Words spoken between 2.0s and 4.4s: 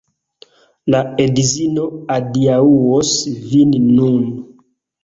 adiaŭos vin nun